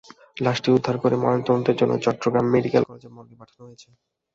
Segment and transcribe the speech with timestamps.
[0.37, 3.87] লাশটি উদ্ধার করে ময়নাতদন্তের জন্য চট্টগ্রাম মেডিকেল কলেজের মর্গে পাঠানো হয়েছে।